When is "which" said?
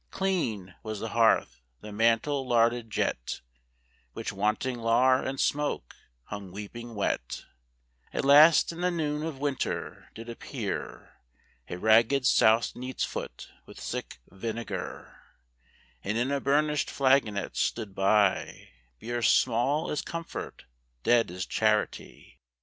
4.13-4.33